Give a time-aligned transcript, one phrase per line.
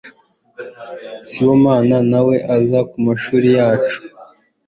[1.29, 3.97] Sibomana ntawe azi kumashuri yacu.